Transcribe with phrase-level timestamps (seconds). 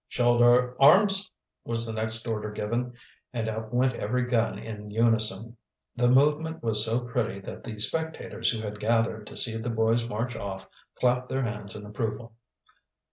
[0.07, 1.31] "Shoulder arms!"
[1.63, 2.95] was the next order given,
[3.33, 5.55] and up went every gun in unison.
[5.95, 10.09] The movement was so pretty that the spectators who had gathered to see the boys
[10.09, 10.67] march off
[10.99, 12.33] clapped their hands in approval.